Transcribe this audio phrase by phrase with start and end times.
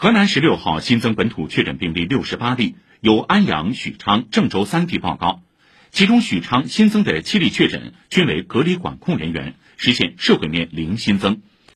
[0.00, 5.42] 河南十六号新增本土确诊病例六十八例由安阳许昌郑州三地报告。
[5.90, 11.42] 其中许昌新增的七例确诊均为隔离管控人员实现社会面零新增。